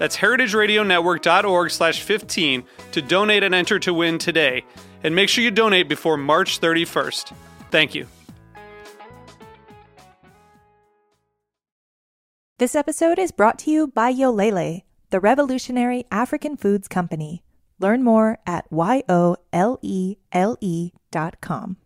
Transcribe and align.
That's 0.00 0.16
heritageradionetwork.org 0.16 1.70
slash 1.70 2.00
15 2.00 2.64
to 2.92 3.02
donate 3.02 3.42
and 3.42 3.54
enter 3.54 3.78
to 3.80 3.92
win 3.92 4.16
today. 4.16 4.64
And 5.04 5.14
make 5.14 5.28
sure 5.28 5.44
you 5.44 5.50
donate 5.50 5.90
before 5.90 6.16
March 6.16 6.58
31st. 6.58 7.34
Thank 7.70 7.94
you. 7.94 8.06
This 12.56 12.74
episode 12.74 13.18
is 13.18 13.30
brought 13.30 13.58
to 13.58 13.70
you 13.70 13.88
by 13.88 14.10
Yolele, 14.10 14.84
the 15.10 15.20
revolutionary 15.20 16.06
African 16.10 16.56
foods 16.56 16.88
company. 16.88 17.42
Learn 17.78 18.02
more 18.02 18.38
at 18.46 18.72
Y-O-L-E-L-E 18.72 19.32
dot 21.10 21.40
com. 21.42 21.76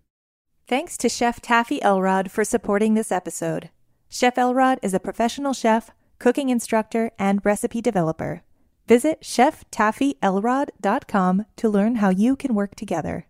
Thanks 0.68 0.96
to 0.98 1.08
Chef 1.08 1.40
Taffy 1.40 1.82
Elrod 1.82 2.30
for 2.30 2.44
supporting 2.44 2.94
this 2.94 3.10
episode. 3.10 3.70
Chef 4.08 4.38
Elrod 4.38 4.78
is 4.82 4.94
a 4.94 5.00
professional 5.00 5.52
chef, 5.52 5.90
cooking 6.24 6.48
instructor, 6.48 7.12
and 7.18 7.44
recipe 7.44 7.82
developer. 7.82 8.42
Visit 8.88 9.20
cheftaffyelrod.com 9.20 11.44
to 11.56 11.68
learn 11.68 11.96
how 11.96 12.08
you 12.08 12.34
can 12.34 12.54
work 12.54 12.74
together. 12.76 13.26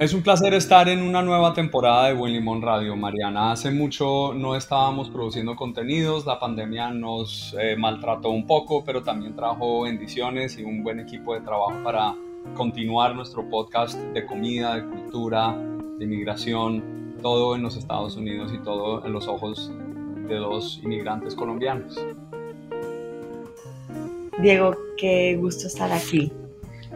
Es 0.00 0.14
un 0.14 0.22
placer 0.22 0.54
estar 0.54 0.88
en 0.88 1.02
una 1.02 1.20
nueva 1.20 1.52
temporada 1.52 2.06
de 2.06 2.14
Buen 2.14 2.32
Limón 2.32 2.62
Radio, 2.62 2.96
Mariana. 2.96 3.52
Hace 3.52 3.70
mucho 3.70 4.32
no 4.32 4.56
estábamos 4.56 5.10
produciendo 5.10 5.54
contenidos, 5.56 6.24
la 6.24 6.40
pandemia 6.40 6.90
nos 6.90 7.54
eh, 7.60 7.76
maltrató 7.76 8.30
un 8.30 8.46
poco, 8.46 8.82
pero 8.82 9.02
también 9.02 9.36
trajo 9.36 9.82
bendiciones 9.82 10.58
y 10.58 10.62
un 10.62 10.82
buen 10.82 11.00
equipo 11.00 11.34
de 11.34 11.42
trabajo 11.42 11.74
para 11.84 12.14
continuar 12.56 13.14
nuestro 13.14 13.46
podcast 13.50 13.98
de 14.14 14.24
comida, 14.24 14.76
de 14.76 14.86
cultura, 14.86 15.54
de 15.98 16.04
inmigración, 16.06 17.18
todo 17.20 17.54
en 17.54 17.60
los 17.60 17.76
Estados 17.76 18.16
Unidos 18.16 18.52
y 18.54 18.58
todo 18.64 19.04
en 19.04 19.12
los 19.12 19.28
ojos 19.28 19.70
de 20.26 20.36
dos 20.36 20.80
inmigrantes 20.82 21.34
colombianos. 21.34 22.02
Diego, 24.40 24.74
qué 24.96 25.36
gusto 25.36 25.66
estar 25.66 25.92
aquí 25.92 26.32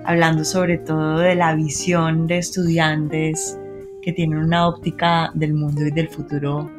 hablando 0.05 0.45
sobre 0.45 0.79
todo 0.79 1.19
de 1.19 1.35
la 1.35 1.55
visión 1.55 2.27
de 2.27 2.39
estudiantes 2.39 3.59
que 4.03 4.13
tienen 4.13 4.39
una 4.39 4.69
óptica 4.69 5.31
del 5.35 5.55
mundo 5.55 5.87
y 5.87 5.91
del 5.91 6.09
futuro 6.09 6.71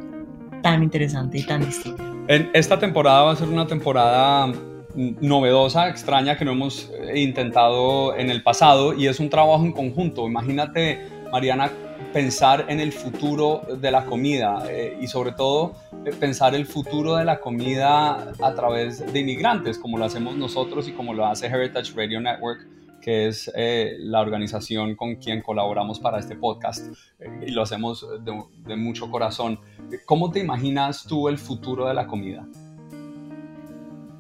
tan 0.61 0.83
interesante 0.83 1.39
y 1.39 1.43
tan 1.43 1.65
distinta. 1.65 2.03
Esta 2.27 2.79
temporada 2.79 3.23
va 3.23 3.31
a 3.31 3.35
ser 3.35 3.47
una 3.49 3.67
temporada 3.67 4.51
novedosa, 4.95 5.89
extraña 5.89 6.37
que 6.37 6.45
no 6.45 6.51
hemos 6.51 6.91
intentado 7.13 8.15
en 8.15 8.29
el 8.29 8.41
pasado 8.43 8.93
y 8.93 9.07
es 9.07 9.19
un 9.19 9.29
trabajo 9.29 9.63
en 9.65 9.73
conjunto. 9.73 10.27
Imagínate, 10.27 11.05
Mariana, 11.31 11.71
pensar 12.13 12.65
en 12.69 12.79
el 12.79 12.93
futuro 12.93 13.61
de 13.79 13.91
la 13.91 14.05
comida 14.05 14.63
eh, 14.69 14.97
y 15.01 15.07
sobre 15.07 15.33
todo 15.33 15.75
eh, 16.05 16.11
pensar 16.17 16.55
el 16.55 16.65
futuro 16.65 17.15
de 17.15 17.25
la 17.25 17.39
comida 17.39 18.31
a 18.41 18.53
través 18.53 19.11
de 19.11 19.19
inmigrantes, 19.19 19.77
como 19.77 19.97
lo 19.97 20.05
hacemos 20.05 20.35
nosotros 20.35 20.87
y 20.87 20.93
como 20.93 21.13
lo 21.13 21.25
hace 21.25 21.47
Heritage 21.47 21.91
Radio 21.95 22.21
Network 22.21 22.74
que 23.05 23.27
es 23.27 23.51
eh, 23.53 23.97
la 23.99 24.19
organización 24.19 24.95
con 24.95 25.17
quien 25.17 25.43
colaboramos 25.43 25.99
para 25.99 26.17
este 26.17 26.35
podcast 26.35 26.87
eh, 27.19 27.45
y 27.45 27.51
lo 27.51 27.61
hacemos 27.61 28.03
de, 28.23 28.75
mucho 28.75 29.11
corazón. 29.11 29.59
¿Cómo 30.07 30.31
te 30.31 30.39
imaginas 30.39 31.03
tú 31.03 31.29
el 31.29 31.37
futuro 31.37 31.87
de 31.87 31.93
la 31.93 32.07
comida? 32.07 32.47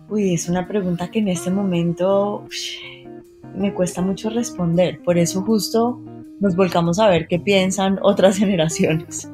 Uy, 0.07 0.35
es 0.35 0.47
una 0.49 0.67
pregunta 0.67 1.09
que 1.09 1.17
en 1.17 1.29
este 1.29 1.49
momento 1.49 2.45
me 3.55 3.73
cuesta 3.73 4.03
mucho 4.03 4.29
responder, 4.29 5.01
por 5.01 5.17
eso 5.17 5.41
justo 5.41 5.99
nos 6.39 6.55
volcamos 6.55 6.99
a 6.99 7.07
ver 7.07 7.27
qué 7.27 7.39
piensan 7.39 7.97
otras 8.03 8.37
generaciones. 8.41 9.27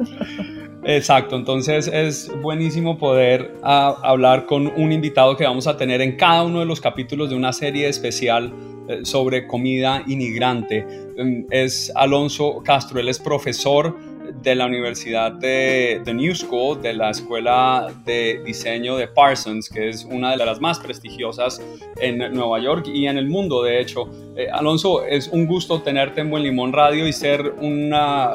Exacto, 0.84 1.36
entonces 1.36 1.88
es 1.88 2.32
buenísimo 2.42 2.98
poder 2.98 3.56
ah, 3.62 4.00
hablar 4.02 4.48
con 4.48 4.66
un 4.66 4.92
invitado 4.92 5.38
que 5.38 5.44
vamos 5.44 5.68
a 5.68 5.78
tener 5.78 6.02
en 6.02 6.18
cada 6.18 6.44
uno 6.44 6.60
de 6.60 6.66
los 6.66 6.82
capítulos 6.82 7.30
de 7.30 7.36
una 7.36 7.54
serie 7.54 7.88
especial 7.88 8.52
eh, 8.88 9.02
sobre 9.04 9.46
comida 9.46 10.04
inmigrante. 10.08 10.88
Em, 11.18 11.46
es 11.52 11.92
Alonso 11.96 12.64
Castro, 12.66 13.00
él 13.00 13.10
es 13.10 13.20
profesor 13.20 13.96
de 14.42 14.56
la 14.56 14.66
Universidad 14.66 15.34
de, 15.34 16.02
New 16.14 16.34
School, 16.34 16.82
de 16.82 16.94
la 16.94 17.12
Escuela 17.12 17.94
de 18.06 18.42
Diseño 18.44 18.98
de 18.98 19.08
Parsons, 19.08 19.70
que 19.70 19.90
es 19.90 20.04
una 20.06 20.36
de 20.36 20.44
las 20.44 20.60
más 20.60 20.80
prestigiosas 20.80 21.62
en 22.00 22.18
Nueva 22.34 22.60
York 22.60 22.88
y 22.88 23.06
en 23.06 23.18
el 23.18 23.28
mundo, 23.28 23.62
de 23.62 23.80
hecho. 23.80 24.10
Eh, 24.36 24.48
Alonso, 24.52 25.06
es 25.06 25.28
un 25.28 25.46
gusto 25.46 25.82
tenerte 25.82 26.22
en 26.22 26.32
Buen 26.32 26.42
Limón 26.42 26.74
Radio 26.74 27.08
y 27.08 27.14
ser 27.14 27.54
un 27.60 27.94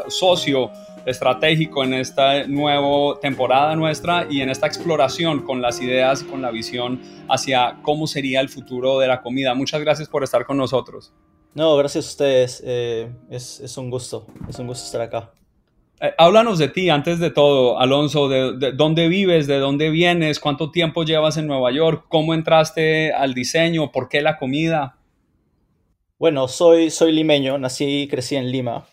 socio 0.08 0.70
estratégico 1.06 1.84
en 1.84 1.94
esta 1.94 2.46
nueva 2.48 3.18
temporada 3.20 3.74
nuestra 3.76 4.26
y 4.28 4.40
en 4.40 4.50
esta 4.50 4.66
exploración 4.66 5.44
con 5.44 5.62
las 5.62 5.80
ideas 5.80 6.22
y 6.22 6.24
con 6.26 6.42
la 6.42 6.50
visión 6.50 7.00
hacia 7.28 7.78
cómo 7.82 8.08
sería 8.08 8.40
el 8.40 8.48
futuro 8.48 8.98
de 8.98 9.06
la 9.06 9.22
comida. 9.22 9.54
Muchas 9.54 9.80
gracias 9.80 10.08
por 10.08 10.24
estar 10.24 10.44
con 10.44 10.56
nosotros. 10.56 11.14
No, 11.54 11.76
gracias 11.76 12.06
a 12.06 12.08
ustedes. 12.08 12.62
Eh, 12.66 13.08
es, 13.30 13.78
un 13.78 13.88
gusto, 13.88 14.26
es 14.48 14.58
un 14.58 14.66
gusto 14.66 14.84
estar 14.84 15.00
acá. 15.00 15.32
Eh, 16.00 16.12
háblanos 16.18 16.58
de 16.58 16.68
ti 16.68 16.90
antes 16.90 17.20
de 17.20 17.30
todo, 17.30 17.78
Alonso, 17.78 18.28
de, 18.28 18.72
dónde 18.72 19.08
vives, 19.08 19.46
de 19.46 19.58
dónde 19.58 19.90
vienes, 19.90 20.40
cuánto 20.40 20.70
tiempo 20.70 21.04
llevas 21.04 21.36
en 21.36 21.46
Nueva 21.46 21.70
York, 21.70 22.04
cómo 22.08 22.34
entraste 22.34 23.12
al 23.12 23.32
diseño, 23.32 23.92
por 23.92 24.08
qué 24.08 24.20
la 24.20 24.36
comida. 24.36 24.98
Bueno, 26.18 26.48
soy, 26.48 26.90
soy 26.90 27.12
limeño, 27.12 27.58
nací 27.58 28.02
y 28.02 28.08
crecí 28.08 28.36
en 28.36 28.50
Lima, 28.50 28.86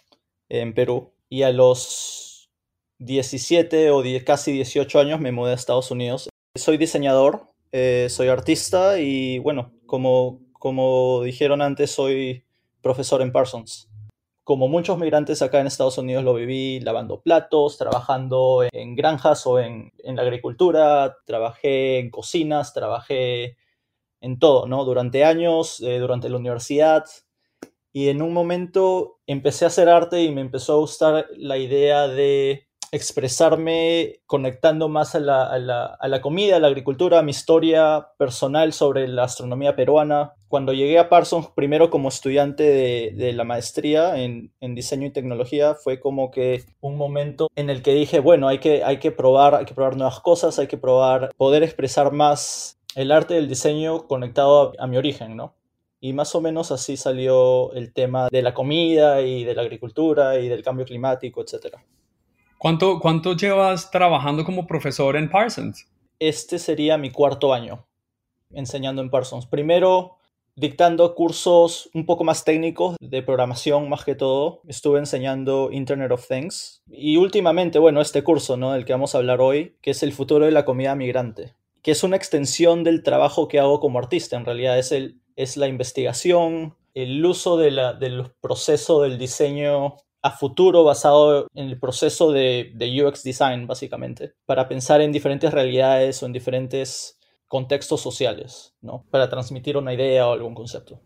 en 0.47 0.73
Perú 0.73 1.12
y 1.33 1.41
a 1.41 1.51
los 1.51 2.51
17 2.99 3.89
o 3.89 4.03
casi 4.23 4.51
18 4.51 4.99
años 4.99 5.19
me 5.19 5.31
mudé 5.31 5.53
a 5.53 5.55
Estados 5.55 5.89
Unidos. 5.89 6.29
Soy 6.55 6.77
diseñador, 6.77 7.47
eh, 7.71 8.05
soy 8.11 8.27
artista 8.27 8.99
y 8.99 9.39
bueno, 9.39 9.71
como, 9.87 10.41
como 10.51 11.23
dijeron 11.23 11.63
antes, 11.63 11.89
soy 11.89 12.45
profesor 12.83 13.23
en 13.23 13.31
Parsons. 13.31 13.89
Como 14.43 14.67
muchos 14.67 14.99
migrantes 14.99 15.41
acá 15.41 15.59
en 15.59 15.65
Estados 15.65 15.97
Unidos 15.97 16.23
lo 16.23 16.35
viví 16.35 16.79
lavando 16.81 17.21
platos, 17.21 17.79
trabajando 17.79 18.63
en 18.71 18.95
granjas 18.95 19.47
o 19.47 19.59
en, 19.59 19.91
en 20.03 20.15
la 20.15 20.21
agricultura, 20.21 21.17
trabajé 21.25 21.97
en 21.97 22.11
cocinas, 22.11 22.75
trabajé 22.75 23.57
en 24.21 24.37
todo, 24.37 24.67
¿no? 24.67 24.85
Durante 24.85 25.25
años, 25.25 25.79
eh, 25.81 25.97
durante 25.97 26.29
la 26.29 26.37
universidad, 26.37 27.05
y 27.93 28.09
en 28.09 28.21
un 28.21 28.33
momento 28.33 29.19
empecé 29.27 29.65
a 29.65 29.69
hacer 29.69 29.87
arte 29.87 30.23
y 30.23 30.31
me 30.31 30.41
empezó 30.41 30.73
a 30.73 30.77
gustar 30.77 31.27
la 31.37 31.57
idea 31.57 32.07
de 32.07 32.67
expresarme 32.91 34.19
conectando 34.27 34.87
más 34.87 35.15
a 35.15 35.19
la, 35.19 35.45
a 35.45 35.57
la, 35.57 35.85
a 35.85 36.07
la 36.07 36.21
comida, 36.21 36.57
a 36.57 36.59
la 36.59 36.67
agricultura, 36.67 37.19
a 37.19 37.23
mi 37.23 37.31
historia 37.31 38.09
personal 38.19 38.71
sobre 38.71 39.07
la 39.07 39.23
astronomía 39.23 39.75
peruana. 39.75 40.33
Cuando 40.47 40.73
llegué 40.73 40.99
a 40.99 41.09
Parsons, 41.09 41.47
primero 41.55 41.89
como 41.89 42.09
estudiante 42.09 42.61
de, 42.61 43.13
de 43.15 43.33
la 43.33 43.45
maestría 43.45 44.21
en, 44.21 44.53
en, 44.59 44.75
diseño 44.75 45.07
y 45.07 45.11
tecnología, 45.11 45.73
fue 45.73 45.99
como 45.99 46.29
que 46.29 46.65
un 46.81 46.95
momento 46.95 47.49
en 47.55 47.71
el 47.71 47.81
que 47.81 47.95
dije, 47.95 48.19
bueno, 48.19 48.47
hay 48.47 48.59
que, 48.59 48.83
hay 48.83 48.97
que 48.97 49.11
probar, 49.11 49.55
hay 49.55 49.65
que 49.65 49.73
probar 49.73 49.97
nuevas 49.97 50.19
cosas, 50.19 50.59
hay 50.59 50.67
que 50.67 50.77
probar, 50.77 51.31
poder 51.35 51.63
expresar 51.63 52.11
más 52.11 52.79
el 52.95 53.11
arte 53.11 53.33
del 53.33 53.47
diseño 53.47 54.07
conectado 54.07 54.73
a, 54.77 54.83
a 54.83 54.87
mi 54.87 54.97
origen, 54.97 55.35
¿no? 55.35 55.55
Y 56.03 56.11
más 56.11 56.35
o 56.35 56.41
menos 56.41 56.69
así 56.73 56.97
salió 56.97 57.71
el 57.71 57.93
tema 57.93 58.27
de 58.27 58.41
la 58.41 58.53
comida 58.53 59.21
y 59.21 59.45
de 59.45 59.55
la 59.55 59.61
agricultura 59.61 60.37
y 60.37 60.49
del 60.49 60.61
cambio 60.61 60.85
climático, 60.85 61.41
etc. 61.41 61.77
¿Cuánto, 62.57 62.99
¿Cuánto 62.99 63.37
llevas 63.37 63.89
trabajando 63.89 64.43
como 64.43 64.67
profesor 64.67 65.15
en 65.15 65.29
Parsons? 65.29 65.87
Este 66.19 66.59
sería 66.59 66.97
mi 66.97 67.09
cuarto 67.09 67.53
año 67.53 67.87
enseñando 68.51 69.01
en 69.01 69.09
Parsons. 69.09 69.45
Primero 69.45 70.17
dictando 70.57 71.15
cursos 71.15 71.89
un 71.93 72.05
poco 72.05 72.25
más 72.25 72.43
técnicos 72.43 72.97
de 72.99 73.23
programación 73.23 73.87
más 73.87 74.03
que 74.03 74.15
todo. 74.15 74.59
Estuve 74.67 74.99
enseñando 74.99 75.71
Internet 75.71 76.11
of 76.11 76.27
Things. 76.27 76.83
Y 76.91 77.15
últimamente, 77.15 77.79
bueno, 77.79 78.01
este 78.01 78.25
curso, 78.25 78.57
¿no? 78.57 78.73
Del 78.73 78.83
que 78.83 78.91
vamos 78.91 79.15
a 79.15 79.19
hablar 79.19 79.39
hoy, 79.39 79.77
que 79.81 79.91
es 79.91 80.03
el 80.03 80.11
futuro 80.11 80.43
de 80.43 80.51
la 80.51 80.65
comida 80.65 80.95
migrante, 80.95 81.55
que 81.83 81.91
es 81.91 82.03
una 82.03 82.15
extensión 82.15 82.83
del 82.83 83.03
trabajo 83.03 83.47
que 83.47 83.59
hago 83.59 83.79
como 83.79 83.99
artista. 83.99 84.37
En 84.37 84.45
realidad 84.45 84.79
es, 84.79 84.91
el, 84.91 85.21
es 85.35 85.57
la 85.57 85.67
investigación, 85.67 86.75
el 86.93 87.23
uso 87.23 87.57
de 87.57 87.71
la, 87.71 87.93
del 87.93 88.31
proceso 88.41 89.01
del 89.01 89.17
diseño 89.17 89.97
a 90.21 90.31
futuro 90.31 90.85
basado 90.85 91.47
en 91.53 91.67
el 91.67 91.77
proceso 91.77 92.31
de, 92.31 92.71
de 92.73 93.03
UX 93.03 93.23
design, 93.23 93.67
básicamente, 93.67 94.33
para 94.45 94.69
pensar 94.69 95.01
en 95.01 95.11
diferentes 95.11 95.51
realidades 95.51 96.23
o 96.23 96.25
en 96.25 96.31
diferentes 96.31 97.19
contextos 97.49 97.99
sociales, 97.99 98.73
¿no? 98.81 99.05
Para 99.11 99.29
transmitir 99.29 99.75
una 99.75 99.93
idea 99.93 100.27
o 100.27 100.31
algún 100.31 100.55
concepto. 100.55 101.01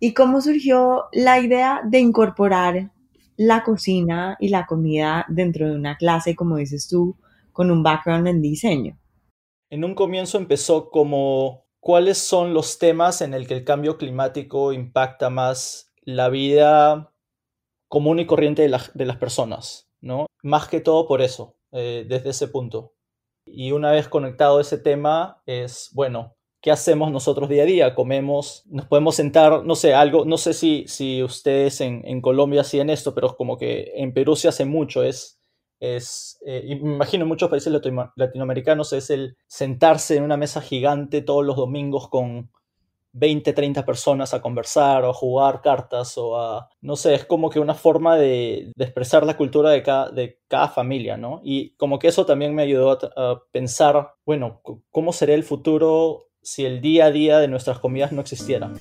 ¿Y 0.00 0.14
cómo 0.14 0.40
surgió 0.40 1.04
la 1.12 1.38
idea 1.38 1.82
de 1.84 2.00
incorporar 2.00 2.90
la 3.36 3.62
cocina 3.62 4.36
y 4.40 4.48
la 4.48 4.64
comida 4.64 5.26
dentro 5.28 5.68
de 5.68 5.76
una 5.76 5.96
clase, 5.96 6.34
como 6.34 6.56
dices 6.56 6.88
tú, 6.88 7.16
con 7.54 7.70
un 7.70 7.82
background 7.82 8.28
en 8.28 8.42
diseño? 8.42 8.98
En 9.70 9.84
un 9.84 9.94
comienzo 9.94 10.36
empezó 10.36 10.90
como 10.90 11.64
cuáles 11.80 12.18
son 12.18 12.52
los 12.52 12.78
temas 12.78 13.22
en 13.22 13.32
el 13.32 13.46
que 13.46 13.54
el 13.54 13.64
cambio 13.64 13.96
climático 13.96 14.72
impacta 14.72 15.30
más 15.30 15.92
la 16.02 16.28
vida 16.28 17.12
común 17.88 18.18
y 18.18 18.26
corriente 18.26 18.62
de, 18.62 18.68
las 18.68 19.16
personas, 19.16 19.88
¿no? 20.00 20.26
Más 20.42 20.68
que 20.68 20.80
todo 20.80 21.06
por 21.06 21.22
eso, 21.22 21.56
eh, 21.72 22.04
desde 22.08 22.30
ese 22.30 22.48
punto. 22.48 22.94
Y 23.46 23.72
una 23.72 23.92
vez 23.92 24.08
conectado 24.08 24.60
ese 24.60 24.78
tema 24.78 25.42
es, 25.46 25.90
bueno, 25.92 26.34
¿qué 26.60 26.70
hacemos 26.70 27.12
nosotros 27.12 27.48
día 27.48 27.62
a 27.62 27.66
día? 27.66 27.94
Comemos, 27.94 28.64
nos 28.66 28.86
podemos 28.86 29.14
sentar, 29.14 29.64
no 29.64 29.74
sé, 29.76 29.94
algo, 29.94 30.24
no 30.24 30.38
sé 30.38 30.54
si, 30.54 30.86
si 30.88 31.22
ustedes 31.22 31.80
en, 31.80 32.02
en 32.04 32.20
Colombia 32.20 32.62
hacían 32.62 32.90
esto, 32.90 33.14
pero 33.14 33.36
como 33.36 33.58
que 33.58 33.92
en 33.94 34.12
Perú 34.12 34.34
se 34.34 34.48
hace 34.48 34.64
mucho, 34.64 35.02
es, 35.02 35.33
es 35.84 36.38
eh, 36.46 36.62
imagino 36.66 37.24
en 37.24 37.28
muchos 37.28 37.50
países 37.50 37.72
latinoamericanos, 38.16 38.92
es 38.92 39.10
el 39.10 39.36
sentarse 39.46 40.16
en 40.16 40.24
una 40.24 40.36
mesa 40.36 40.60
gigante 40.60 41.22
todos 41.22 41.44
los 41.44 41.56
domingos 41.56 42.08
con 42.08 42.50
20, 43.14 43.52
30 43.52 43.84
personas 43.84 44.34
a 44.34 44.42
conversar 44.42 45.04
o 45.04 45.10
a 45.10 45.14
jugar 45.14 45.62
cartas 45.62 46.18
o 46.18 46.36
a, 46.36 46.68
no 46.80 46.96
sé, 46.96 47.14
es 47.14 47.24
como 47.24 47.48
que 47.48 47.60
una 47.60 47.74
forma 47.74 48.16
de, 48.16 48.72
expresar 48.76 49.24
la 49.24 49.36
cultura 49.36 49.70
de 49.70 49.82
cada, 49.82 50.10
de 50.10 50.40
cada 50.48 50.68
familia, 50.68 51.16
¿no? 51.16 51.40
Y 51.44 51.70
como 51.76 51.98
que 51.98 52.08
eso 52.08 52.26
también 52.26 52.54
me 52.54 52.62
ayudó 52.62 52.98
a, 53.16 53.44
pensar, 53.52 54.14
bueno, 54.26 54.60
¿cómo 54.90 55.12
sería 55.12 55.36
el 55.36 55.44
futuro 55.44 56.26
si 56.42 56.64
el 56.64 56.80
día 56.80 57.06
a 57.06 57.10
día 57.10 57.38
de 57.38 57.48
nuestras 57.48 57.78
comidas 57.78 58.10
no 58.10 58.20
existiera? 58.20 58.72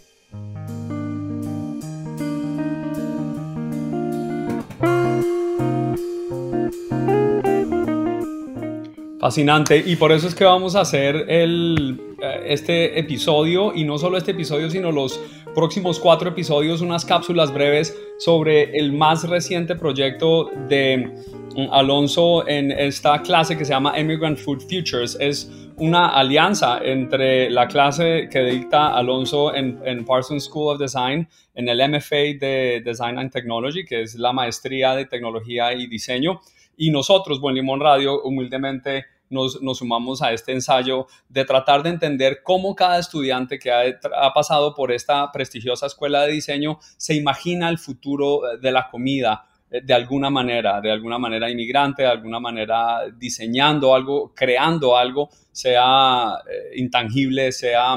Fascinante. 9.23 9.81
Y 9.85 9.95
por 9.95 10.11
eso 10.11 10.27
es 10.27 10.35
que 10.35 10.43
vamos 10.43 10.75
a 10.75 10.81
hacer 10.81 11.15
el, 11.29 11.97
eh, 12.21 12.43
este 12.47 12.99
episodio, 12.99 13.73
y 13.73 13.85
no 13.85 13.97
solo 13.97 14.17
este 14.17 14.31
episodio, 14.31 14.69
sino 14.69 14.91
los 14.91 15.17
próximos 15.55 15.97
cuatro 15.97 16.27
episodios, 16.27 16.81
unas 16.81 17.05
cápsulas 17.05 17.53
breves 17.53 17.97
sobre 18.19 18.77
el 18.77 18.91
más 18.91 19.23
reciente 19.29 19.77
proyecto 19.77 20.51
de 20.67 21.09
mm, 21.55 21.71
Alonso 21.71 22.45
en 22.45 22.73
esta 22.73 23.21
clase 23.21 23.57
que 23.57 23.63
se 23.63 23.71
llama 23.71 23.97
Immigrant 23.97 24.37
Food 24.37 24.59
Futures. 24.63 25.15
Es 25.21 25.49
una 25.77 26.09
alianza 26.09 26.79
entre 26.83 27.49
la 27.49 27.69
clase 27.69 28.27
que 28.29 28.41
dicta 28.41 28.93
Alonso 28.93 29.55
en, 29.55 29.79
en, 29.85 30.03
Parsons 30.03 30.43
School 30.43 30.73
of 30.73 30.79
Design, 30.79 31.29
en 31.55 31.69
el 31.69 31.77
MFA 31.77 32.37
de 32.41 32.81
Design 32.83 33.17
and 33.17 33.31
Technology, 33.31 33.85
que 33.85 34.01
es 34.01 34.15
la 34.15 34.33
maestría 34.33 34.95
de 34.95 35.05
tecnología 35.05 35.71
y 35.71 35.87
diseño, 35.87 36.41
y 36.75 36.89
nosotros, 36.89 37.39
Buen 37.39 37.55
Limón 37.55 37.79
Radio, 37.79 38.21
humildemente 38.23 39.12
nos, 39.33 39.59
sumamos 39.77 40.21
a 40.21 40.31
este 40.31 40.51
ensayo 40.51 41.07
de 41.27 41.43
tratar 41.45 41.83
de 41.83 41.89
entender 41.89 42.41
cómo 42.43 42.75
cada 42.75 42.99
estudiante 42.99 43.59
que 43.59 43.71
ha, 43.71 44.33
pasado 44.33 44.73
por 44.73 44.91
esta 44.91 45.31
prestigiosa 45.31 45.87
escuela 45.87 46.21
de 46.21 46.33
diseño 46.33 46.79
se 46.97 47.15
imagina 47.15 47.69
el 47.69 47.77
futuro 47.77 48.47
eh, 48.47 48.57
de 48.61 48.71
la 48.71 48.89
comida 48.89 49.45
eh, 49.69 49.81
de 49.83 49.93
alguna 49.93 50.29
manera, 50.29 50.79
de 50.79 50.91
alguna 50.91 51.17
manera 51.17 51.49
inmigrante, 51.49 52.03
de 52.03 52.09
alguna 52.09 52.39
manera 52.39 53.01
diseñando 53.17 53.93
algo, 53.93 54.33
creando 54.35 54.95
algo, 54.95 55.29
sea 55.51 56.35
eh, 56.49 56.79
intangible, 56.79 57.51
sea 57.51 57.95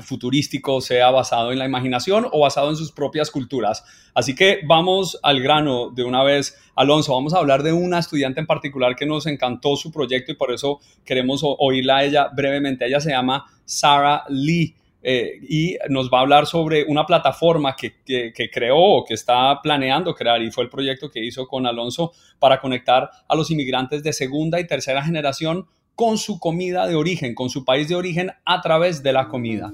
futurístico, 0.00 0.80
sea 0.80 1.10
basado 1.10 1.52
en 1.52 1.58
la 1.58 1.66
imaginación 1.66 2.26
o 2.32 2.40
basado 2.40 2.70
en 2.70 2.76
sus 2.76 2.92
propias 2.92 3.30
culturas. 3.30 3.84
Así 4.14 4.34
que 4.34 4.60
vamos 4.66 5.18
al 5.22 5.40
grano 5.40 5.90
de 5.90 6.04
una 6.04 6.22
vez. 6.22 6.58
Alonso, 6.74 7.12
vamos 7.12 7.34
a 7.34 7.38
hablar 7.38 7.62
de 7.62 7.72
una 7.72 7.98
estudiante 7.98 8.40
en 8.40 8.46
particular 8.46 8.96
que 8.96 9.04
nos 9.04 9.26
encantó 9.26 9.76
su 9.76 9.92
proyecto 9.92 10.32
y 10.32 10.36
por 10.36 10.52
eso 10.52 10.80
queremos 11.04 11.42
oírla 11.44 11.98
a 11.98 12.04
ella 12.04 12.28
brevemente. 12.34 12.86
Ella 12.86 13.00
se 13.00 13.10
llama 13.10 13.44
Sarah 13.64 14.24
Lee. 14.28 14.74
Eh, 15.04 15.40
y 15.48 15.76
nos 15.88 16.08
va 16.08 16.18
a 16.18 16.20
hablar 16.20 16.46
sobre 16.46 16.84
una 16.84 17.04
plataforma 17.04 17.74
que, 17.74 17.96
que, 18.06 18.32
que, 18.32 18.48
creó 18.48 18.78
o 18.78 19.04
que 19.04 19.14
está 19.14 19.60
planeando 19.60 20.14
crear 20.14 20.40
y 20.40 20.52
fue 20.52 20.62
el 20.62 20.70
proyecto 20.70 21.10
que 21.10 21.24
hizo 21.24 21.48
con 21.48 21.66
Alonso 21.66 22.12
para 22.38 22.60
conectar 22.60 23.10
a 23.26 23.34
los 23.34 23.50
inmigrantes 23.50 24.04
de 24.04 24.12
segunda 24.12 24.60
y 24.60 24.66
tercera 24.68 25.02
generación 25.02 25.66
con 26.02 26.18
su 26.18 26.40
comida 26.40 26.88
de 26.88 26.96
origen, 26.96 27.32
con 27.32 27.48
su 27.48 27.64
país 27.64 27.86
de 27.86 27.94
origen 27.94 28.32
a 28.44 28.60
través 28.60 29.04
de 29.04 29.12
la 29.12 29.28
comida. 29.28 29.72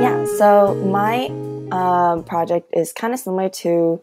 Yeah, 0.00 0.24
so 0.38 0.74
my 0.86 1.26
um, 1.70 2.24
project 2.24 2.70
is 2.72 2.94
kind 2.94 3.12
of 3.12 3.20
similar 3.20 3.50
to 3.50 4.00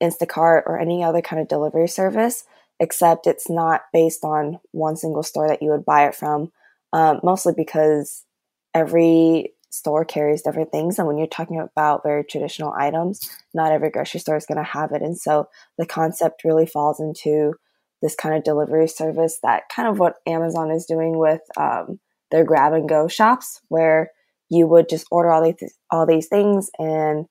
Instacart 0.00 0.62
or 0.66 0.78
any 0.78 1.02
other 1.02 1.20
kind 1.20 1.42
of 1.42 1.48
delivery 1.48 1.88
service, 1.88 2.44
except 2.78 3.26
it's 3.26 3.50
not 3.50 3.80
based 3.92 4.22
on 4.22 4.60
one 4.70 4.94
single 4.94 5.24
store 5.24 5.48
that 5.48 5.62
you 5.62 5.70
would 5.70 5.84
buy 5.84 6.06
it 6.06 6.14
from, 6.14 6.52
um, 6.92 7.18
mostly 7.24 7.54
because 7.56 8.24
every 8.72 9.52
store 9.70 10.04
carries 10.04 10.42
different 10.42 10.70
things. 10.70 10.98
And 10.98 11.06
when 11.06 11.16
you're 11.16 11.26
talking 11.26 11.58
about 11.58 12.02
very 12.02 12.24
traditional 12.24 12.72
items, 12.72 13.30
not 13.54 13.72
every 13.72 13.90
grocery 13.90 14.20
store 14.20 14.36
is 14.36 14.46
going 14.46 14.58
to 14.58 14.64
have 14.64 14.92
it. 14.92 15.02
And 15.02 15.16
so 15.16 15.48
the 15.78 15.86
concept 15.86 16.44
really 16.44 16.66
falls 16.66 17.00
into 17.00 17.54
this 18.02 18.14
kind 18.14 18.34
of 18.34 18.44
delivery 18.44 18.88
service 18.88 19.38
that 19.42 19.64
kind 19.74 19.88
of 19.88 19.98
what 19.98 20.16
Amazon 20.26 20.70
is 20.70 20.86
doing 20.86 21.18
with 21.18 21.40
um, 21.56 22.00
their 22.30 22.44
grab 22.44 22.72
and 22.72 22.88
go 22.88 23.08
shops, 23.08 23.60
where 23.68 24.10
you 24.48 24.66
would 24.66 24.88
just 24.88 25.06
order 25.10 25.30
all 25.30 25.42
these 25.42 25.72
all 25.90 26.06
these 26.06 26.28
things 26.28 26.70
and 26.78 27.26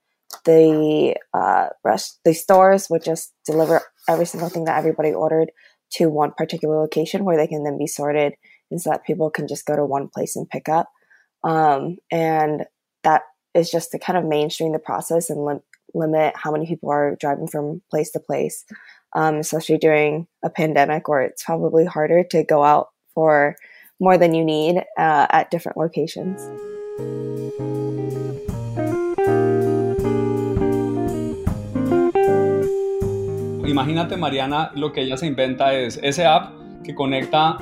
the 0.45 1.15
uh, 1.33 1.67
the 2.23 2.33
stores 2.33 2.87
would 2.89 3.03
just 3.03 3.33
deliver 3.45 3.81
every 4.07 4.25
single 4.25 4.49
thing 4.49 4.65
that 4.65 4.77
everybody 4.77 5.11
ordered 5.11 5.51
to 5.91 6.07
one 6.07 6.31
particular 6.37 6.79
location 6.79 7.25
where 7.25 7.35
they 7.35 7.47
can 7.47 7.63
then 7.63 7.77
be 7.77 7.87
sorted 7.87 8.33
and 8.71 8.81
so 8.81 8.91
that 8.91 9.05
people 9.05 9.29
can 9.29 9.47
just 9.47 9.65
go 9.65 9.75
to 9.75 9.83
one 9.83 10.07
place 10.07 10.35
and 10.35 10.49
pick 10.49 10.69
up 10.69 10.87
um, 11.43 11.97
and 12.11 12.65
that 13.03 13.23
is 13.53 13.71
just 13.71 13.91
to 13.91 13.99
kind 13.99 14.17
of 14.17 14.25
mainstream 14.25 14.71
the 14.71 14.79
process 14.79 15.29
and 15.29 15.43
lim- 15.43 15.63
limit 15.93 16.33
how 16.35 16.51
many 16.51 16.65
people 16.65 16.89
are 16.89 17.15
driving 17.19 17.47
from 17.47 17.81
place 17.89 18.11
to 18.11 18.19
place, 18.19 18.65
um, 19.15 19.35
especially 19.35 19.77
during 19.77 20.27
a 20.43 20.49
pandemic 20.49 21.07
where 21.07 21.21
it's 21.21 21.43
probably 21.43 21.85
harder 21.85 22.23
to 22.23 22.43
go 22.43 22.63
out 22.63 22.89
for 23.13 23.55
more 23.99 24.17
than 24.17 24.33
you 24.33 24.45
need 24.45 24.77
uh, 24.97 25.27
at 25.29 25.51
different 25.51 25.77
locations. 25.77 26.41
Imagínate, 33.65 34.17
Mariana, 34.17 34.71
lo 34.75 34.91
que 34.91 35.03
ella 35.03 35.15
se 35.15 35.27
inventa 35.27 35.73
es 35.73 35.99
ese 36.01 36.25
app 36.25 36.53
que 36.83 36.95
conecta 36.95 37.57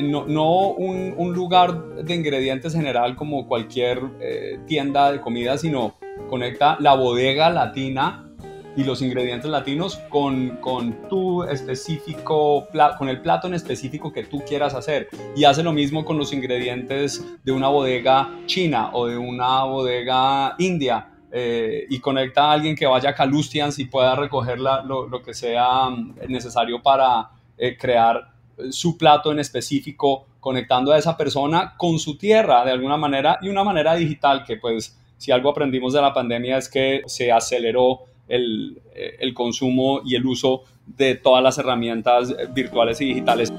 no, 0.00 0.68
un, 0.70 1.32
lugar 1.34 2.04
de 2.04 2.14
ingredientes 2.14 2.72
general 2.72 3.16
como 3.16 3.46
cualquier 3.46 4.00
eh, 4.20 4.58
tienda 4.66 5.12
de 5.12 5.20
comida, 5.20 5.58
sino 5.58 5.94
conecta 6.28 6.76
la 6.80 6.94
bodega 6.94 7.50
latina 7.50 8.28
y 8.76 8.84
los 8.84 9.02
ingredientes 9.02 9.50
latinos 9.50 9.96
con, 10.08 10.56
con 10.56 11.08
tu 11.08 11.42
específico, 11.44 12.66
con 12.98 13.08
el 13.08 13.20
plato 13.20 13.46
en 13.46 13.54
específico 13.54 14.12
que 14.12 14.24
tú 14.24 14.42
quieras 14.46 14.74
hacer. 14.74 15.08
Y 15.36 15.44
hace 15.44 15.62
lo 15.62 15.72
mismo 15.72 16.04
con 16.04 16.16
los 16.16 16.32
ingredientes 16.32 17.24
de 17.44 17.52
una 17.52 17.68
bodega 17.68 18.30
china 18.46 18.90
o 18.92 19.06
de 19.06 19.16
una 19.16 19.64
bodega 19.64 20.54
india. 20.58 21.08
Eh, 21.34 21.86
y 21.88 21.98
conecta 21.98 22.44
a 22.44 22.52
alguien 22.52 22.76
que 22.76 22.84
vaya 22.84 23.10
a 23.10 23.14
Calustians 23.14 23.78
y 23.78 23.86
pueda 23.86 24.14
recoger 24.14 24.60
lo, 24.60 25.22
que 25.24 25.32
sea 25.32 25.88
mm, 25.88 26.16
necesario 26.28 26.82
para 26.82 27.30
eh, 27.56 27.74
crear 27.78 28.31
su 28.70 28.96
plato 28.98 29.32
en 29.32 29.38
específico 29.38 30.26
conectando 30.40 30.92
a 30.92 30.98
esa 30.98 31.16
persona 31.16 31.74
con 31.76 31.98
su 31.98 32.16
tierra 32.16 32.64
de 32.64 32.72
alguna 32.72 32.96
manera 32.96 33.38
y 33.42 33.48
una 33.48 33.64
manera 33.64 33.94
digital 33.94 34.44
que 34.44 34.56
pues 34.56 34.98
si 35.16 35.30
algo 35.30 35.50
aprendimos 35.50 35.92
de 35.92 36.00
la 36.00 36.12
pandemia 36.12 36.58
es 36.58 36.68
que 36.68 37.02
se 37.06 37.30
aceleró 37.30 38.00
el, 38.28 38.80
el 38.94 39.34
consumo 39.34 40.00
y 40.04 40.16
el 40.16 40.26
uso 40.26 40.64
de 40.86 41.14
todas 41.14 41.42
las 41.42 41.58
herramientas 41.58 42.34
virtuales 42.52 43.00
y 43.00 43.06
digitales. 43.06 43.52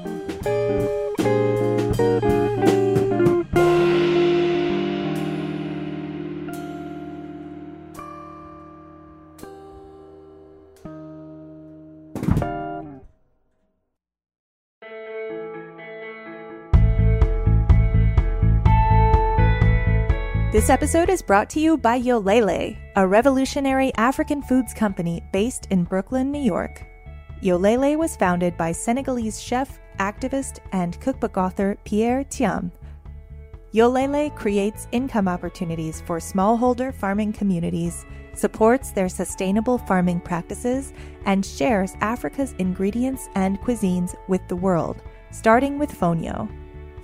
This 20.54 20.70
episode 20.70 21.08
is 21.08 21.20
brought 21.20 21.50
to 21.50 21.58
you 21.58 21.76
by 21.76 22.00
Yolele, 22.00 22.78
a 22.94 23.04
revolutionary 23.04 23.92
African 23.96 24.40
foods 24.40 24.72
company 24.72 25.20
based 25.32 25.66
in 25.70 25.82
Brooklyn, 25.82 26.30
New 26.30 26.40
York. 26.40 26.86
Yolele 27.42 27.98
was 27.98 28.14
founded 28.14 28.56
by 28.56 28.70
Senegalese 28.70 29.42
chef, 29.42 29.80
activist, 29.98 30.60
and 30.70 31.00
cookbook 31.00 31.36
author 31.36 31.76
Pierre 31.82 32.22
Thiam. 32.22 32.70
Yolele 33.74 34.32
creates 34.36 34.86
income 34.92 35.26
opportunities 35.26 36.00
for 36.02 36.20
smallholder 36.20 36.94
farming 36.94 37.32
communities, 37.32 38.06
supports 38.34 38.92
their 38.92 39.08
sustainable 39.08 39.78
farming 39.78 40.20
practices, 40.20 40.92
and 41.24 41.44
shares 41.44 41.96
Africa's 42.00 42.54
ingredients 42.60 43.28
and 43.34 43.60
cuisines 43.60 44.14
with 44.28 44.46
the 44.46 44.54
world, 44.54 45.02
starting 45.32 45.80
with 45.80 45.90
fonio. 45.90 46.48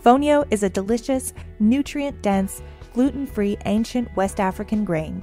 Fonio 0.04 0.46
is 0.52 0.62
a 0.62 0.70
delicious, 0.70 1.34
nutrient 1.58 2.22
dense, 2.22 2.62
gluten 2.92 3.26
free 3.26 3.56
ancient 3.66 4.14
West 4.16 4.40
African 4.40 4.84
grain. 4.84 5.22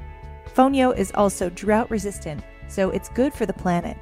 Fonio 0.56 0.98
is 0.98 1.12
also 1.16 1.50
drought 1.52 1.90
resistant, 1.92 2.44
so 2.68 2.90
it's 2.90 3.10
good 3.10 3.34
for 3.34 3.46
the 3.46 3.54
planet. 3.54 3.98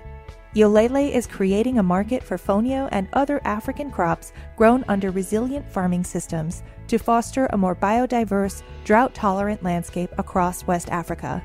Yolele 0.56 1.12
is 1.12 1.28
creating 1.28 1.80
a 1.80 1.84
market 1.84 2.24
for 2.24 2.38
fonio 2.38 2.88
and 2.94 3.10
other 3.12 3.42
African 3.44 3.92
crops 3.92 4.32
grown 4.56 4.86
under 4.88 5.12
resilient 5.12 5.70
farming 5.70 6.06
systems 6.06 6.64
to 6.88 6.98
foster 6.98 7.48
a 7.48 7.58
more 7.58 7.76
biodiverse, 7.76 8.64
drought 8.86 9.14
tolerant 9.14 9.62
landscape 9.64 10.12
across 10.18 10.66
West 10.66 10.90
Africa. 10.90 11.44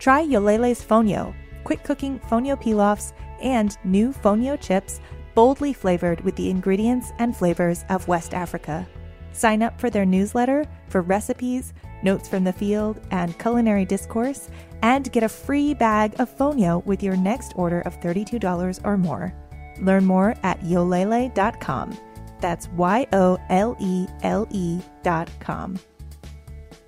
Try 0.00 0.24
Yolele's 0.24 0.84
fonio, 0.84 1.34
quick 1.62 1.84
cooking 1.84 2.18
fonio 2.18 2.60
pilafs, 2.60 3.12
and 3.40 3.78
new 3.84 4.12
fonio 4.12 4.60
chips 4.60 5.00
boldly 5.36 5.72
flavored 5.72 6.20
with 6.22 6.34
the 6.34 6.50
ingredients 6.50 7.12
and 7.20 7.36
flavors 7.36 7.84
of 7.90 8.08
West 8.08 8.34
Africa. 8.34 8.88
Sign 9.32 9.62
up 9.62 9.80
for 9.80 9.90
their 9.90 10.06
newsletter 10.06 10.66
for 10.88 11.02
recipes, 11.02 11.72
notes 12.02 12.28
from 12.28 12.44
the 12.44 12.52
field, 12.52 13.00
and 13.10 13.38
culinary 13.38 13.84
discourse, 13.84 14.48
and 14.82 15.10
get 15.12 15.22
a 15.22 15.28
free 15.28 15.74
bag 15.74 16.14
of 16.18 16.34
fonio 16.36 16.84
with 16.84 17.02
your 17.02 17.16
next 17.16 17.52
order 17.56 17.80
of 17.82 18.00
$32 18.00 18.80
or 18.84 18.96
more. 18.96 19.34
Learn 19.80 20.04
more 20.04 20.34
at 20.42 20.60
yolele.com. 20.60 21.96
That's 22.40 22.68
Y 22.68 23.06
O 23.12 23.38
L 23.48 23.76
E 23.80 24.06
L 24.22 24.46
E.com. 24.50 25.78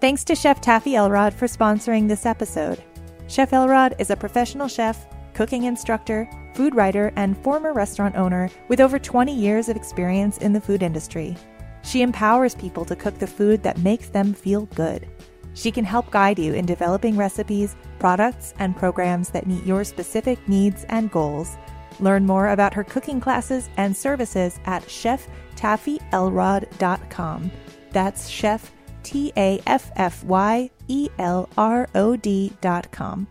Thanks 0.01 0.25
to 0.25 0.35
Chef 0.35 0.61
Taffy 0.61 0.95
Elrod 0.95 1.35
for 1.35 1.47
sponsoring 1.47 2.09
this 2.09 2.25
episode. 2.25 2.83
Chef 3.27 3.53
Elrod 3.53 3.95
is 3.99 4.11
a 4.11 4.17
professional 4.17 4.67
chef, 4.67 5.07
cooking 5.35 5.65
instructor, 5.65 6.29
food 6.55 6.75
writer, 6.75 7.13
and 7.17 7.37
former 7.45 7.73
restaurant 7.73 8.17
owner 8.17 8.51
with 8.69 8.81
over 8.81 8.99
20 8.99 9.35
years 9.35 9.69
of 9.69 9.77
experience 9.77 10.39
in 10.39 10.53
the 10.53 10.61
food 10.61 10.83
industry. 10.83 11.37
She 11.83 12.03
empowers 12.03 12.55
people 12.55 12.85
to 12.85 12.95
cook 12.97 13.19
the 13.19 13.27
food 13.27 13.63
that 13.63 13.79
makes 13.79 14.09
them 14.09 14.35
feel 14.35 14.67
good. 14.75 15.09
She 15.55 15.71
can 15.71 15.85
help 15.85 16.11
guide 16.11 16.39
you 16.39 16.53
in 16.55 16.67
developing 16.67 17.17
recipes, 17.17 17.77
products, 17.99 18.53
and 18.59 18.77
programs 18.77 19.31
that 19.31 19.47
meet 19.47 19.65
your 19.65 19.85
specific 19.85 20.47
needs 20.49 20.85
and 20.89 21.11
goals. 21.11 21.57
Learn 21.99 22.27
more 22.27 22.51
about 22.51 22.75
her 22.75 22.85
cooking 22.85 23.21
classes 23.21 23.69
and 23.77 23.97
services 23.97 24.61
at 24.65 24.83
cheftaffyelrod.com. 24.85 27.51
That's 27.91 28.29
chef 28.29 28.73
T 29.03 29.33
A 29.37 29.61
F 29.67 29.91
F 29.97 30.23
Y 30.25 30.71
E 30.89 31.09
L 31.19 31.49
R 31.57 31.89
O 31.95 32.17
D.com. 32.17 33.27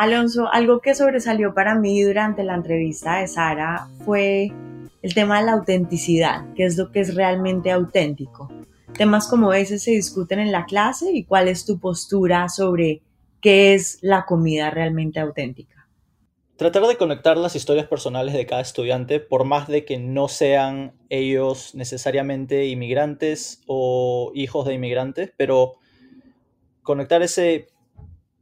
Alonso, 0.00 0.50
algo 0.50 0.80
que 0.80 0.94
sobresalió 0.94 1.52
para 1.52 1.74
mí 1.74 2.02
durante 2.02 2.42
la 2.42 2.54
entrevista 2.54 3.18
de 3.18 3.28
Sara 3.28 3.86
fue 4.06 4.50
el 5.02 5.12
tema 5.12 5.38
de 5.38 5.44
la 5.44 5.52
autenticidad, 5.52 6.54
que 6.54 6.64
es 6.64 6.78
lo 6.78 6.90
que 6.90 7.00
es 7.00 7.14
realmente 7.14 7.70
auténtico. 7.70 8.50
Temas 8.94 9.28
como 9.28 9.52
ese 9.52 9.78
se 9.78 9.90
discuten 9.90 10.38
en 10.38 10.52
la 10.52 10.64
clase 10.64 11.12
y 11.12 11.24
cuál 11.24 11.48
es 11.48 11.66
tu 11.66 11.78
postura 11.78 12.48
sobre 12.48 13.02
qué 13.42 13.74
es 13.74 13.98
la 14.00 14.24
comida 14.24 14.70
realmente 14.70 15.20
auténtica. 15.20 15.86
Tratar 16.56 16.86
de 16.86 16.96
conectar 16.96 17.36
las 17.36 17.54
historias 17.54 17.86
personales 17.86 18.32
de 18.32 18.46
cada 18.46 18.62
estudiante, 18.62 19.20
por 19.20 19.44
más 19.44 19.68
de 19.68 19.84
que 19.84 19.98
no 19.98 20.28
sean 20.28 20.94
ellos 21.10 21.74
necesariamente 21.74 22.68
inmigrantes 22.68 23.60
o 23.66 24.32
hijos 24.34 24.64
de 24.64 24.72
inmigrantes, 24.72 25.30
pero 25.36 25.74
conectar 26.82 27.20
ese 27.20 27.68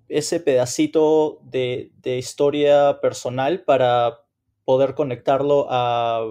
ese 0.08 0.40
pedacito 0.40 1.40
de, 1.42 1.92
historia 2.04 3.00
personal 3.00 3.62
para 3.64 4.24
poder 4.64 4.94
conectarlo 4.94 5.66
a, 5.70 6.24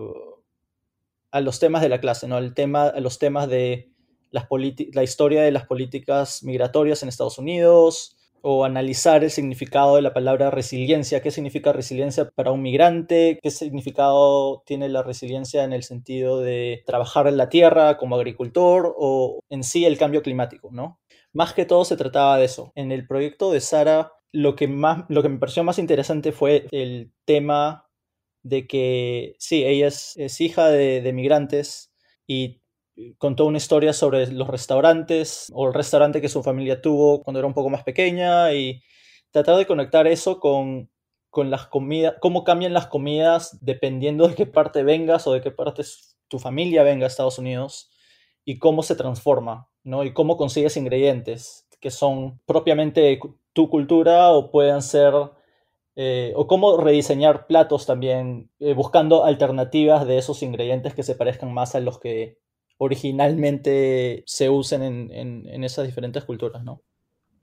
a, 1.32 1.42
los 1.42 1.60
temas 1.60 1.82
de 1.82 1.90
la 1.90 2.00
clase, 2.00 2.28
¿no? 2.28 2.38
El 2.38 2.54
tema, 2.54 2.88
a 2.88 3.00
los 3.00 3.20
temas 3.20 3.48
de 3.48 3.92
las 4.32 4.48
la 4.94 5.04
historia 5.04 5.44
de 5.44 5.52
las 5.52 5.66
políticas 5.66 6.44
migratorias 6.44 7.02
en 7.02 7.10
Estados 7.10 7.38
Unidos, 7.38 8.18
o 8.42 8.66
analizar 8.66 9.24
el 9.24 9.32
significado 9.32 9.96
de 9.96 10.02
la 10.02 10.14
palabra 10.14 10.52
resiliencia, 10.52 11.22
qué 11.22 11.32
significa 11.32 11.74
resiliencia 11.74 12.30
para 12.30 12.52
un 12.52 12.62
migrante, 12.62 13.40
qué 13.42 13.52
significado 13.52 14.64
tiene 14.66 14.90
la 14.90 15.04
resiliencia 15.04 15.64
en 15.64 15.74
el 15.74 15.84
sentido 15.84 16.40
de 16.40 16.84
trabajar 16.86 17.28
en 17.28 17.38
la 17.38 17.50
tierra 17.50 17.98
como 17.98 18.16
agricultor 18.16 18.94
o 18.98 19.42
en 19.50 19.64
sí 19.64 19.86
el 19.86 19.98
cambio 19.98 20.22
climático, 20.22 20.70
¿no? 20.72 21.00
Más 21.38 21.54
que 21.54 21.66
todo 21.66 21.86
se 21.86 21.98
trataba 21.98 22.40
de 22.40 22.46
eso. 22.46 22.72
En 22.74 22.92
el 22.92 23.06
proyecto 23.06 23.52
de 23.52 23.62
Sara, 23.62 24.12
lo 24.32 24.56
que, 24.56 24.68
más, 24.68 25.06
lo 25.08 25.22
que 25.22 25.30
me 25.30 25.38
pareció 25.38 25.64
más 25.64 25.78
interesante 25.78 26.32
fue 26.32 26.66
el 26.72 27.12
tema 27.26 27.88
de 28.42 28.66
que, 28.66 29.36
sí, 29.38 29.64
ella 29.64 29.86
es, 29.86 30.42
hija 30.42 30.68
de, 30.70 31.00
de 31.04 31.14
migrantes 31.14 31.94
y 32.26 32.64
contó 33.20 33.46
una 33.46 33.60
historia 33.60 33.94
sobre 33.94 34.26
los 34.32 34.48
restaurantes 34.48 35.52
o 35.54 35.68
el 35.68 35.76
restaurante 35.76 36.22
que 36.22 36.28
su 36.28 36.42
familia 36.42 36.82
tuvo 36.82 37.22
cuando 37.22 37.38
era 37.38 37.48
un 37.48 37.54
poco 37.54 37.70
más 37.70 37.84
pequeña 37.84 38.52
y 38.54 38.82
tratar 39.30 39.58
de 39.58 39.68
conectar 39.68 40.08
eso 40.08 40.40
con, 40.40 40.90
con 41.30 41.52
las 41.52 41.68
comidas, 41.68 42.16
cómo 42.20 42.44
cambian 42.46 42.74
las 42.74 42.88
comidas 42.88 43.60
dependiendo 43.62 44.28
de 44.28 44.34
qué 44.34 44.48
parte 44.48 44.82
vengas 44.82 45.28
o 45.28 45.34
de 45.34 45.42
qué 45.42 45.52
parte 45.52 45.84
tu 46.30 46.40
familia 46.40 46.82
venga 46.82 47.06
a 47.06 47.10
Estados 47.10 47.38
Unidos 47.38 47.92
y 48.44 48.58
cómo 48.58 48.82
se 48.82 48.96
transforma, 48.96 49.70
¿no? 49.88 50.04
Y 50.04 50.14
cómo 50.14 50.38
consigues 50.38 50.78
ingredientes 50.78 51.68
que 51.80 51.92
son 51.92 52.40
propiamente 52.46 53.20
tu 53.54 53.70
cultura 53.70 54.32
o 54.32 54.52
pueden 54.52 54.82
ser, 54.82 55.14
eh, 55.96 56.34
o 56.36 56.48
cómo 56.48 56.78
rediseñar 56.78 57.48
platos 57.48 57.86
también, 57.86 58.50
eh, 58.60 58.74
buscando 58.74 59.26
alternativas 59.26 60.06
de 60.06 60.18
esos 60.18 60.44
ingredientes 60.44 60.94
que 60.94 61.04
se 61.04 61.16
parezcan 61.16 61.54
más 61.54 61.76
a 61.76 61.80
los 61.80 62.00
que 62.00 62.38
originalmente 62.78 64.24
se 64.28 64.50
usen 64.50 64.84
en, 65.12 65.64
esas 65.64 65.88
diferentes 65.88 66.24
culturas, 66.24 66.64
¿no? 66.64 66.82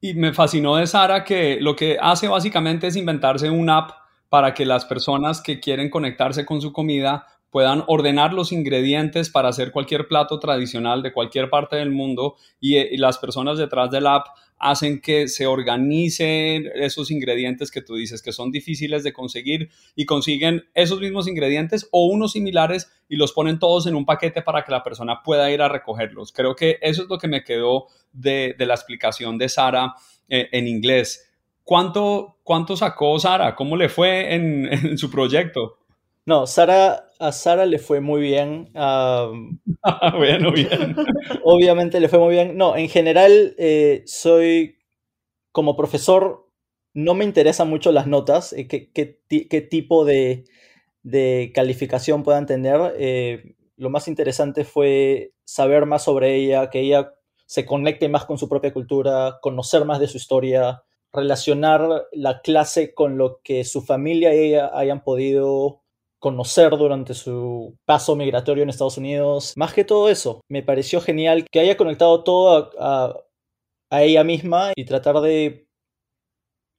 Y 0.00 0.14
me 0.14 0.32
fascinó 0.32 0.76
de 0.76 0.86
Sara 0.86 1.24
que 1.24 1.58
lo 1.60 1.74
que 1.74 1.96
hace 2.00 2.28
básicamente 2.28 2.86
es 2.86 2.96
inventarse 2.96 3.50
un 3.50 3.70
app 3.70 3.90
para 4.28 4.54
que 4.54 4.64
las 4.64 4.84
personas 4.84 5.40
que 5.40 5.58
quieren 5.60 5.90
conectarse 5.90 6.44
con 6.44 6.60
su 6.60 6.72
comida 6.72 7.26
puedan 7.54 7.84
ordenar 7.86 8.32
los 8.32 8.50
ingredientes 8.50 9.30
para 9.30 9.48
hacer 9.48 9.70
cualquier 9.70 10.08
plato 10.08 10.40
tradicional 10.40 11.04
de 11.04 11.12
cualquier 11.12 11.48
parte 11.50 11.76
del 11.76 11.92
mundo 11.92 12.34
y, 12.58 12.78
y 12.78 12.96
las 12.96 13.18
personas 13.18 13.58
detrás 13.58 13.92
del 13.92 14.08
app 14.08 14.26
hacen 14.58 15.00
que 15.00 15.28
se 15.28 15.46
organicen 15.46 16.68
esos 16.74 17.12
ingredientes 17.12 17.70
que 17.70 17.80
tú 17.80 17.94
dices 17.94 18.22
que 18.22 18.32
son 18.32 18.50
difíciles 18.50 19.04
de 19.04 19.12
conseguir 19.12 19.70
y 19.94 20.04
consiguen 20.04 20.64
esos 20.74 20.98
mismos 20.98 21.28
ingredientes 21.28 21.88
o 21.92 22.06
unos 22.06 22.32
similares 22.32 22.90
y 23.08 23.14
los 23.14 23.30
ponen 23.30 23.60
todos 23.60 23.86
en 23.86 23.94
un 23.94 24.04
paquete 24.04 24.42
para 24.42 24.64
que 24.64 24.72
la 24.72 24.82
persona 24.82 25.22
pueda 25.22 25.48
ir 25.52 25.62
a 25.62 25.68
recogerlos. 25.68 26.32
Creo 26.32 26.56
que 26.56 26.78
eso 26.82 27.04
es 27.04 27.08
lo 27.08 27.18
que 27.18 27.28
me 27.28 27.44
quedó 27.44 27.86
de, 28.12 28.56
la 28.58 28.74
explicación 28.74 29.38
de 29.38 29.48
Sara 29.48 29.94
eh, 30.28 30.48
en 30.50 30.66
inglés. 30.66 31.30
¿Cuánto, 31.62 32.38
¿Cuánto 32.42 32.76
sacó 32.76 33.16
Sara? 33.20 33.54
¿Cómo 33.54 33.76
le 33.76 33.88
fue 33.88 34.34
en, 34.34 34.98
su 34.98 35.08
proyecto? 35.08 35.78
No, 36.26 36.46
Sara, 36.46 37.10
a 37.26 37.32
Sara 37.32 37.66
le 37.66 37.78
fue 37.78 38.00
muy 38.00 38.20
bien. 38.20 38.70
bueno, 38.74 40.52
bien. 40.52 40.96
Obviamente 41.42 42.00
le 42.00 42.08
fue 42.08 42.18
muy 42.18 42.34
bien. 42.34 42.56
No, 42.56 42.76
en 42.76 42.88
general 42.88 43.54
eh, 43.58 44.02
soy 44.06 44.78
como 45.52 45.76
profesor 45.76 46.44
no 46.94 47.14
me 47.14 47.24
interesan 47.24 47.68
mucho 47.68 47.90
las 47.90 48.06
notas, 48.06 48.52
eh, 48.52 48.68
qué, 48.68 48.90
qué, 48.92 49.60
tipo 49.60 50.04
de, 50.04 50.44
de, 51.02 51.50
calificación 51.54 52.22
puedan 52.22 52.46
tener. 52.46 52.94
Eh, 52.98 53.56
lo 53.76 53.90
más 53.90 54.06
interesante 54.06 54.64
fue 54.64 55.32
saber 55.44 55.86
más 55.86 56.04
sobre 56.04 56.36
ella, 56.36 56.70
que 56.70 56.80
ella 56.80 57.12
se 57.46 57.66
conecte 57.66 58.08
más 58.08 58.24
con 58.26 58.38
su 58.38 58.48
propia 58.48 58.72
cultura, 58.72 59.38
conocer 59.42 59.84
más 59.84 59.98
de 59.98 60.06
su 60.06 60.18
historia, 60.18 60.84
relacionar 61.12 62.06
la 62.12 62.40
clase 62.42 62.94
con 62.94 63.18
lo 63.18 63.40
que 63.42 63.64
su 63.64 63.82
familia 63.82 64.34
y 64.34 64.48
ella 64.48 64.70
hayan 64.72 65.02
podido 65.02 65.83
conocer 66.24 66.70
durante 66.78 67.12
su 67.12 67.76
paso 67.84 68.16
migratorio 68.16 68.62
en 68.62 68.70
Estados 68.70 68.96
Unidos. 68.96 69.52
Más 69.56 69.74
que 69.74 69.84
todo 69.84 70.08
eso, 70.08 70.40
me 70.48 70.62
pareció 70.62 71.02
genial 71.02 71.44
que 71.52 71.60
haya 71.60 71.76
conectado 71.76 72.24
todo 72.24 72.70
a, 72.78 73.20
ella 73.90 74.24
misma 74.24 74.72
y 74.74 74.86
tratar 74.86 75.20
de 75.20 75.68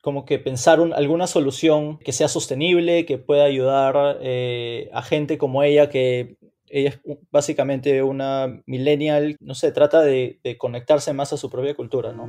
como 0.02 0.26
que 0.26 0.40
pensar 0.40 0.80
alguna 0.96 1.28
solución 1.28 2.00
que 2.00 2.12
sea 2.12 2.28
sostenible, 2.28 3.06
que 3.06 3.20
pueda 3.20 3.44
ayudar 3.44 4.18
eh, 4.22 4.90
a 4.92 5.04
gente 5.04 5.38
como 5.38 5.62
ella 5.62 5.92
que 5.92 6.38
ella 6.68 6.90
es 6.90 7.00
básicamente 7.30 8.02
una 8.02 8.64
millennial, 8.66 9.38
no 9.40 9.54
sé, 9.54 9.72
trata 9.72 10.02
de, 10.02 10.40
conectarse 10.58 11.14
más 11.14 11.34
a 11.34 11.38
su 11.38 11.52
propia 11.52 11.76
cultura, 11.76 12.14
¿no? 12.14 12.28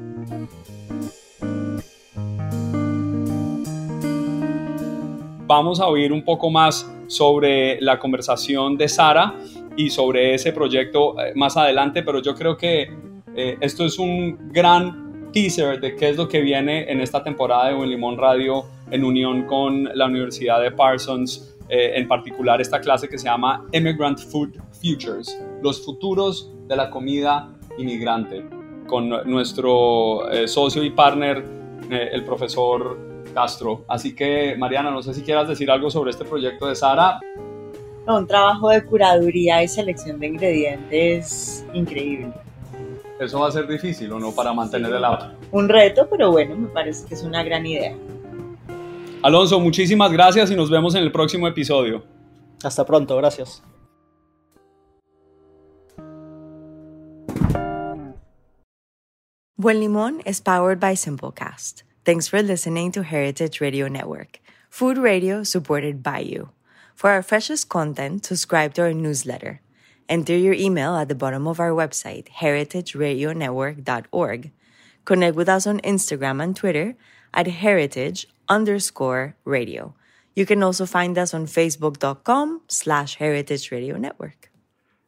Vamos 5.46 5.78
a 5.78 5.86
oír 5.86 6.12
un 6.12 6.24
poco 6.24 6.50
más 6.50 6.92
sobre 7.06 7.80
la 7.80 8.00
conversación 8.00 8.76
de 8.76 8.88
Sara 8.88 9.36
y 9.76 9.90
sobre 9.90 10.34
ese 10.34 10.52
proyecto 10.52 11.14
eh, 11.20 11.32
más 11.36 11.56
adelante, 11.56 12.02
pero 12.02 12.20
yo 12.20 12.34
creo 12.34 12.56
que 12.56 12.90
eh, 13.36 13.56
esto 13.60 13.84
es 13.84 13.96
un 14.00 14.50
gran 14.50 15.30
teaser 15.32 15.80
de 15.80 15.94
qué 15.94 16.08
es 16.08 16.16
lo 16.16 16.26
que 16.26 16.40
viene 16.40 16.90
en 16.90 17.00
esta 17.00 17.22
temporada 17.22 17.68
de 17.68 17.74
Buen 17.74 17.90
Limón 17.90 18.18
Radio 18.18 18.64
en 18.90 19.04
unión 19.04 19.44
con 19.46 19.84
la 19.94 20.06
Universidad 20.06 20.60
de 20.60 20.72
Parsons 20.72 21.56
eh, 21.68 21.92
en 21.94 22.08
particular 22.08 22.60
esta 22.60 22.80
clase 22.80 23.08
que 23.08 23.16
se 23.16 23.26
llama 23.26 23.66
Immigrant 23.72 24.18
Food 24.18 24.56
Futures, 24.82 25.40
los 25.62 25.84
futuros 25.84 26.52
de 26.66 26.74
la 26.74 26.90
comida 26.90 27.52
inmigrante, 27.78 28.44
con 28.88 29.10
nuestro 29.30 30.22
socio 30.46 30.82
y 30.82 30.90
partner, 30.90 31.44
el 31.90 32.24
profesor 32.24 33.05
Castro. 33.37 33.85
Así 33.87 34.14
que, 34.14 34.57
Mariana, 34.57 34.90
no 34.90 35.02
sé 35.02 35.12
si 35.12 35.21
quieras 35.21 35.47
decir 35.47 35.71
algo 35.71 35.90
sobre 35.90 36.11
este 36.11 36.25
proyecto 36.25 36.69
de 36.69 36.75
Sara. 36.75 37.21
un 38.07 38.26
trabajo 38.26 38.71
de 38.71 38.83
curaduría 38.83 39.62
y 39.62 39.69
selección 39.69 40.19
de 40.19 40.28
ingredientes 40.28 41.66
increíble. 41.75 42.33
Eso 43.21 43.40
va 43.40 43.49
a 43.49 43.50
ser 43.50 43.66
difícil, 43.69 44.11
¿o 44.12 44.19
no? 44.19 44.33
Para 44.33 44.55
mantener 44.55 44.90
el 44.90 45.05
auto. 45.05 45.33
Un 45.50 45.69
reto, 45.69 46.09
pero 46.11 46.31
bueno, 46.33 46.57
me 46.57 46.69
parece 46.69 47.07
que 47.07 47.14
es 47.14 47.23
una 47.23 47.43
gran 47.43 47.66
idea. 47.66 47.95
Alonso, 49.23 49.61
muchísimas 49.61 50.11
gracias 50.11 50.50
y 50.50 50.57
nos 50.57 50.71
vemos 50.71 50.95
en 50.95 51.02
el 51.02 51.12
próximo 51.12 51.47
episodio. 51.47 52.05
Hasta 52.64 52.87
pronto, 52.87 53.19
gracias. 53.19 53.62
Buen 59.59 59.81
Limón 59.81 60.23
is 60.25 60.40
powered 60.40 60.81
by 60.81 60.97
Simplecast. 60.97 61.86
Thanks 62.06 62.28
for 62.28 62.40
listening 62.40 62.92
to 62.92 63.02
Heritage 63.02 63.60
Radio 63.60 63.88
Network, 63.88 64.38
food 64.70 64.96
radio 64.96 65.42
supported 65.42 66.04
by 66.04 66.20
you. 66.20 66.50
For 66.94 67.10
our 67.10 67.20
freshest 67.20 67.68
content, 67.68 68.25
subscribe 68.25 68.75
to 68.75 68.82
our 68.82 68.94
newsletter. 68.94 69.60
Enter 70.08 70.36
your 70.36 70.54
email 70.54 70.94
at 70.94 71.08
the 71.08 71.16
bottom 71.16 71.48
of 71.48 71.58
our 71.58 71.70
website, 71.70 72.28
heritageradionetwork.org. 72.30 74.52
Connect 75.04 75.34
with 75.34 75.48
us 75.48 75.66
on 75.66 75.80
Instagram 75.80 76.40
and 76.40 76.54
Twitter 76.54 76.94
at 77.34 77.48
heritage 77.48 78.28
underscore 78.48 79.34
radio. 79.44 79.92
You 80.36 80.46
can 80.46 80.62
also 80.62 80.86
find 80.86 81.18
us 81.18 81.34
on 81.34 81.46
facebook.com 81.46 82.61
slash 82.68 83.16
heritage 83.16 83.72
radio 83.72 83.96
network. 83.96 84.52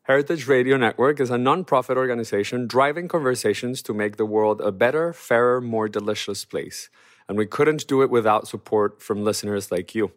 Heritage 0.08 0.48
Radio 0.48 0.78
Network 0.78 1.20
is 1.20 1.30
a 1.30 1.36
nonprofit 1.36 1.98
organization 1.98 2.66
driving 2.66 3.08
conversations 3.08 3.82
to 3.82 3.92
make 3.92 4.16
the 4.16 4.24
world 4.24 4.58
a 4.62 4.72
better, 4.72 5.12
fairer, 5.12 5.60
more 5.60 5.86
delicious 5.86 6.46
place. 6.46 6.88
And 7.28 7.36
we 7.36 7.44
couldn't 7.44 7.86
do 7.86 8.00
it 8.00 8.08
without 8.08 8.48
support 8.48 9.02
from 9.02 9.22
listeners 9.22 9.70
like 9.70 9.94
you. 9.94 10.12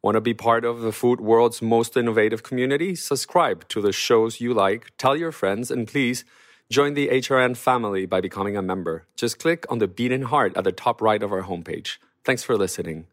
Want 0.00 0.14
to 0.14 0.22
be 0.22 0.32
part 0.32 0.64
of 0.64 0.80
the 0.80 0.90
food 0.90 1.20
world's 1.20 1.60
most 1.60 1.98
innovative 1.98 2.42
community? 2.42 2.94
Subscribe 2.94 3.68
to 3.68 3.82
the 3.82 3.92
shows 3.92 4.40
you 4.40 4.54
like, 4.54 4.90
tell 4.96 5.14
your 5.14 5.32
friends, 5.32 5.70
and 5.70 5.86
please 5.86 6.24
join 6.70 6.94
the 6.94 7.08
HRN 7.08 7.58
family 7.58 8.06
by 8.06 8.22
becoming 8.22 8.56
a 8.56 8.62
member. 8.62 9.04
Just 9.16 9.38
click 9.38 9.66
on 9.68 9.80
the 9.80 9.86
beating 9.86 10.22
heart 10.22 10.56
at 10.56 10.64
the 10.64 10.72
top 10.72 11.02
right 11.02 11.22
of 11.22 11.30
our 11.30 11.42
homepage. 11.42 11.98
Thanks 12.24 12.42
for 12.42 12.56
listening. 12.56 13.06